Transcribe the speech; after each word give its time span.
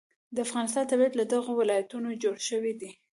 د 0.35 0.37
افغانستان 0.45 0.83
طبیعت 0.91 1.13
له 1.17 1.25
دغو 1.33 1.51
ولایتونو 1.61 2.09
جوړ 2.23 2.35
شوی 2.49 2.73
دی. 2.81 2.91